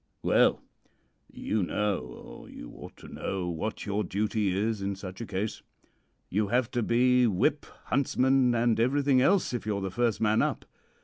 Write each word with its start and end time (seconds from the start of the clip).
"Well, 0.23 0.63
you 1.31 1.61
know, 1.61 1.99
or 1.99 2.49
you 2.49 2.71
ought 2.71 2.97
to 2.97 3.07
know, 3.07 3.47
what 3.49 3.85
your 3.85 4.03
duty 4.03 4.49
is 4.57 4.81
in 4.81 4.95
such 4.95 5.21
a 5.21 5.27
case. 5.27 5.61
You 6.27 6.47
have 6.47 6.71
to 6.71 6.81
be 6.81 7.27
whip, 7.27 7.67
huntsman, 7.85 8.55
and 8.55 8.79
everything 8.79 9.21
else 9.21 9.53
if 9.53 9.67
you 9.67 9.77
are 9.77 9.81
the 9.81 9.91
first 9.91 10.19
man 10.19 10.41
up. 10.41 10.65